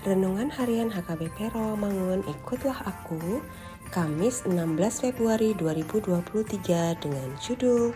Renungan 0.00 0.48
Harian 0.48 0.88
HKBP 0.88 1.52
Rawamangun 1.52 2.24
Ikutlah 2.24 2.88
Aku 2.88 3.44
Kamis 3.92 4.48
16 4.48 4.56
Februari 4.96 5.52
2023 5.52 7.04
dengan 7.04 7.28
judul 7.36 7.92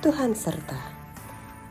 Tuhan 0.00 0.32
Serta. 0.32 0.80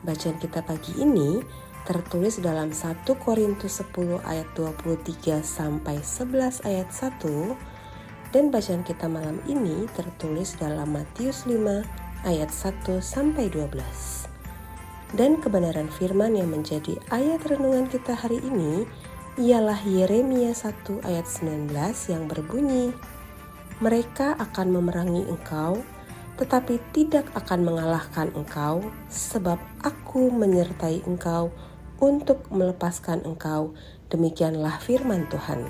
Bacaan 0.06 0.38
kita 0.38 0.62
pagi 0.62 0.94
ini 1.02 1.42
tertulis 1.90 2.38
dalam 2.38 2.70
1 2.70 3.02
Korintus 3.18 3.82
10 3.82 4.22
ayat 4.22 4.46
23 4.54 5.42
sampai 5.42 6.06
11 6.06 6.70
ayat 6.70 6.94
1 6.94 8.30
dan 8.30 8.54
bacaan 8.54 8.86
kita 8.86 9.10
malam 9.10 9.42
ini 9.50 9.90
tertulis 9.98 10.54
dalam 10.54 10.94
Matius 10.94 11.50
5 11.50 12.30
ayat 12.30 12.54
1 12.54 13.02
sampai 13.02 13.50
12 13.50 14.30
dan 15.18 15.38
kebenaran 15.42 15.90
firman 15.94 16.34
yang 16.34 16.50
menjadi 16.50 16.98
ayat 17.14 17.42
renungan 17.46 17.86
kita 17.86 18.18
hari 18.18 18.42
ini 18.42 18.86
ialah 19.34 19.82
Yeremia 19.82 20.54
1 20.54 21.10
ayat 21.10 21.26
19 21.26 21.74
yang 22.14 22.30
berbunyi, 22.30 22.94
Mereka 23.82 24.38
akan 24.38 24.78
memerangi 24.78 25.26
engkau, 25.26 25.82
tetapi 26.38 26.78
tidak 26.94 27.26
akan 27.34 27.66
mengalahkan 27.66 28.30
engkau, 28.38 28.86
sebab 29.10 29.58
aku 29.82 30.30
menyertai 30.30 31.02
engkau 31.10 31.50
untuk 31.98 32.46
melepaskan 32.54 33.26
engkau. 33.26 33.74
Demikianlah 34.14 34.78
firman 34.78 35.26
Tuhan. 35.34 35.66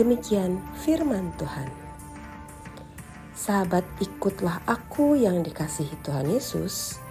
Demikian 0.00 0.64
firman 0.80 1.36
Tuhan. 1.36 1.68
Sahabat, 3.36 3.84
ikutlah 4.00 4.64
aku 4.64 5.20
yang 5.20 5.44
dikasihi 5.44 6.00
Tuhan 6.00 6.32
Yesus 6.32 7.03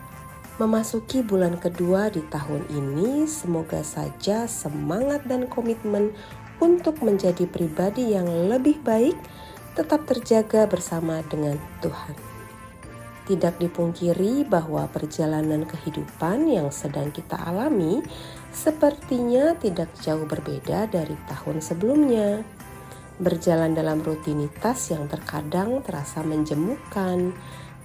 Memasuki 0.62 1.26
bulan 1.26 1.58
kedua 1.58 2.14
di 2.14 2.22
tahun 2.30 2.70
ini, 2.70 3.26
semoga 3.26 3.82
saja 3.82 4.46
semangat 4.46 5.26
dan 5.26 5.50
komitmen 5.50 6.14
untuk 6.62 7.02
menjadi 7.02 7.50
pribadi 7.50 8.14
yang 8.14 8.30
lebih 8.30 8.78
baik 8.86 9.18
tetap 9.74 10.06
terjaga 10.06 10.70
bersama 10.70 11.26
dengan 11.26 11.58
Tuhan. 11.82 12.14
Tidak 13.24 13.56
dipungkiri 13.58 14.46
bahwa 14.46 14.86
perjalanan 14.94 15.66
kehidupan 15.66 16.46
yang 16.46 16.70
sedang 16.70 17.10
kita 17.10 17.40
alami 17.40 18.06
sepertinya 18.54 19.58
tidak 19.58 19.90
jauh 20.06 20.30
berbeda 20.30 20.86
dari 20.86 21.18
tahun 21.34 21.66
sebelumnya. 21.66 22.46
Berjalan 23.18 23.74
dalam 23.74 24.06
rutinitas 24.06 24.94
yang 24.94 25.10
terkadang 25.10 25.82
terasa 25.82 26.22
menjemukan, 26.22 27.34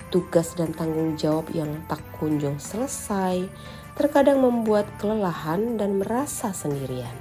tugas 0.08 0.52
dan 0.58 0.74
tanggung 0.76 1.16
jawab 1.16 1.48
yang 1.52 1.70
tak 1.88 2.00
kunjung 2.16 2.60
selesai, 2.60 3.48
terkadang 3.96 4.44
membuat 4.44 4.86
kelelahan 5.00 5.80
dan 5.80 6.00
merasa 6.02 6.52
sendirian. 6.52 7.14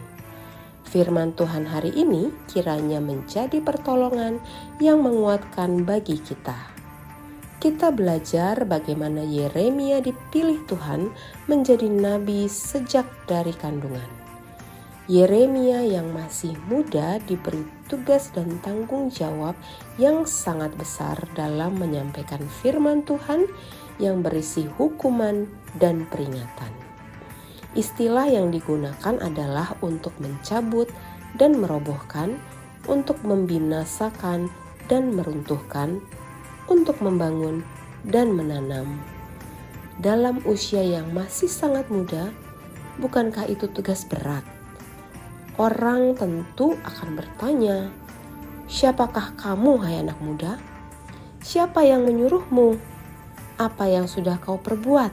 Firman 0.87 1.35
Tuhan 1.35 1.67
hari 1.67 1.91
ini 1.91 2.31
kiranya 2.47 3.03
menjadi 3.03 3.59
pertolongan 3.59 4.39
yang 4.79 5.03
menguatkan 5.03 5.83
bagi 5.83 6.15
kita. 6.15 6.55
Kita 7.57 7.89
belajar 7.89 8.63
bagaimana 8.63 9.25
Yeremia 9.25 9.99
dipilih 9.99 10.63
Tuhan 10.69 11.09
menjadi 11.49 11.89
nabi 11.89 12.45
sejak 12.47 13.09
dari 13.25 13.51
kandungan. 13.51 14.26
Yeremia 15.07 15.88
yang 15.88 16.12
masih 16.12 16.51
muda 16.68 17.16
diberi 17.23 17.63
tugas 17.88 18.28
dan 18.35 18.59
tanggung 18.59 19.07
jawab 19.07 19.56
yang 19.95 20.28
sangat 20.28 20.75
besar 20.75 21.16
dalam 21.31 21.79
menyampaikan 21.79 22.44
firman 22.59 23.07
Tuhan 23.07 23.47
yang 24.03 24.19
berisi 24.19 24.68
hukuman 24.68 25.47
dan 25.79 26.03
peringatan. 26.12 26.75
Istilah 27.71 28.27
yang 28.27 28.51
digunakan 28.51 29.15
adalah 29.24 29.80
untuk 29.80 30.12
mencabut 30.19 30.92
dan 31.39 31.56
merobohkan, 31.56 32.36
untuk 32.92 33.15
membinasakan 33.24 34.51
dan 34.92 35.15
meruntuhkan, 35.15 36.03
untuk 36.68 37.00
membangun 37.00 37.63
dan 38.03 38.36
menanam. 38.36 39.00
Dalam 40.03 40.44
usia 40.44 40.83
yang 40.83 41.15
masih 41.15 41.48
sangat 41.48 41.88
muda, 41.88 42.27
bukankah 43.00 43.48
itu 43.48 43.71
tugas 43.71 44.03
berat? 44.03 44.56
Orang 45.57 46.13
tentu 46.13 46.77
akan 46.86 47.18
bertanya, 47.18 47.89
"Siapakah 48.69 49.33
kamu, 49.42 49.81
hai 49.81 50.06
anak 50.06 50.21
muda? 50.21 50.62
Siapa 51.42 51.81
yang 51.81 52.06
menyuruhmu? 52.06 52.77
Apa 53.57 53.89
yang 53.89 54.06
sudah 54.06 54.38
kau 54.38 54.62
perbuat? 54.62 55.09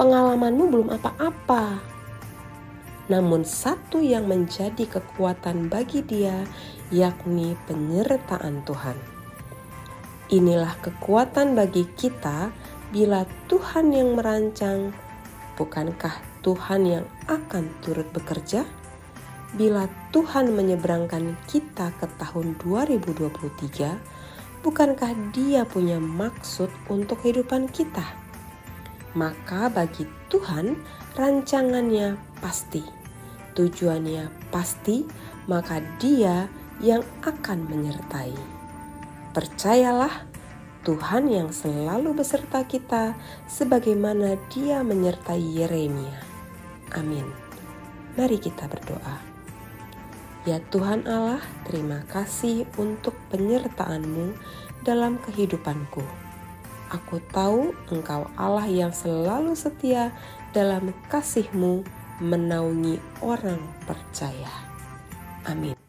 Pengalamanmu 0.00 0.64
belum 0.72 0.88
apa-apa." 0.96 1.84
Namun, 3.12 3.44
satu 3.44 4.00
yang 4.00 4.24
menjadi 4.24 4.88
kekuatan 4.88 5.68
bagi 5.68 6.00
dia, 6.00 6.48
yakni 6.88 7.60
penyertaan 7.68 8.64
Tuhan. 8.64 8.96
Inilah 10.32 10.80
kekuatan 10.80 11.52
bagi 11.52 11.84
kita 11.92 12.48
bila 12.88 13.28
Tuhan 13.52 13.92
yang 13.92 14.16
merancang, 14.16 14.96
bukankah 15.60 16.24
Tuhan 16.40 16.88
yang 16.88 17.04
akan 17.28 17.68
turut 17.84 18.08
bekerja? 18.16 18.79
Bila 19.54 19.90
Tuhan 20.14 20.54
menyeberangkan 20.54 21.34
kita 21.50 21.90
ke 21.98 22.06
tahun 22.18 22.54
2023, 22.62 24.62
bukankah 24.62 25.12
Dia 25.34 25.66
punya 25.66 25.98
maksud 25.98 26.70
untuk 26.86 27.22
kehidupan 27.24 27.66
kita? 27.70 28.20
maka 29.14 29.66
bagi 29.70 30.06
Tuhan 30.30 30.78
rancangannya 31.18 32.14
pasti, 32.38 32.82
tujuannya 33.58 34.30
pasti, 34.54 35.02
maka 35.50 35.82
Dia 35.98 36.46
yang 36.78 37.02
akan 37.26 37.66
menyertai. 37.66 38.34
Percayalah, 39.34 40.30
Tuhan 40.86 41.28
yang 41.28 41.50
selalu 41.52 42.16
beserta 42.16 42.64
kita, 42.64 43.18
sebagaimana 43.50 44.38
Dia 44.50 44.86
menyertai 44.86 45.42
Yeremia. 45.42 46.18
Amin. 46.94 47.26
Mari 48.18 48.38
kita 48.42 48.66
berdoa. 48.66 49.29
Ya 50.48 50.56
Tuhan 50.72 51.04
Allah, 51.04 51.44
terima 51.68 52.00
kasih 52.08 52.64
untuk 52.80 53.12
penyertaan-Mu 53.28 54.32
dalam 54.80 55.20
kehidupanku. 55.20 56.00
Aku 56.88 57.20
tahu 57.28 57.76
Engkau 57.92 58.24
Allah 58.40 58.64
yang 58.64 58.88
selalu 58.90 59.52
setia 59.52 60.16
dalam 60.56 60.96
kasih-Mu 61.12 61.84
menaungi 62.24 62.96
orang 63.20 63.60
percaya. 63.84 64.48
Amin. 65.44 65.79